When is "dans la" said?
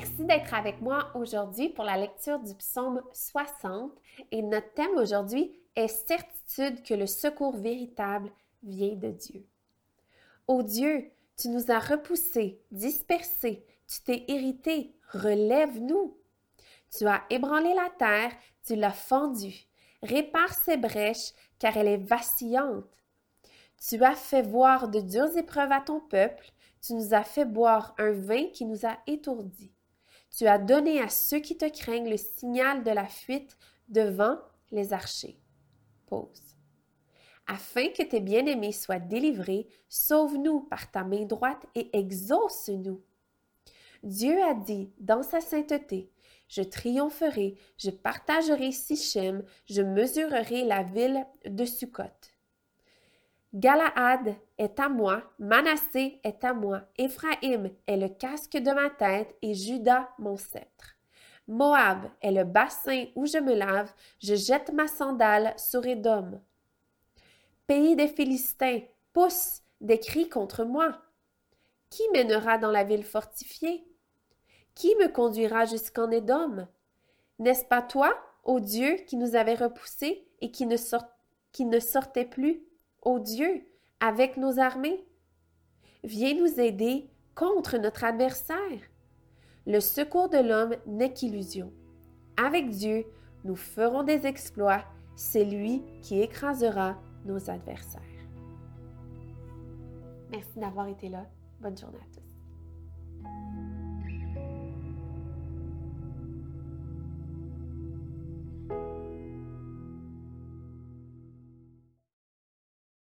72.56-72.84